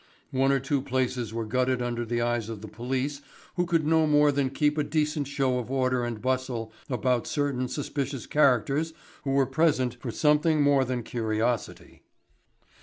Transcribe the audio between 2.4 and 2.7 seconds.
of the